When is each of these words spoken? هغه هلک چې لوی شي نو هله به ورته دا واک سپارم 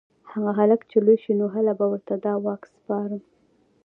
هغه 0.31 0.51
هلک 0.59 0.81
چې 0.89 0.97
لوی 1.05 1.17
شي 1.23 1.31
نو 1.39 1.45
هله 1.55 1.73
به 1.79 1.85
ورته 1.91 2.13
دا 2.25 2.33
واک 2.45 2.63
سپارم 2.75 3.21